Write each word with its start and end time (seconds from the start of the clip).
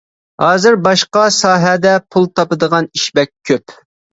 ھازىر 0.43 0.77
باشقا 0.87 1.25
ساھەدە 1.35 1.93
پۇل 2.17 2.27
تاپىدىغان 2.41 2.91
ئىش 2.99 3.07
بەك 3.21 3.35
كۆپ. 3.53 3.79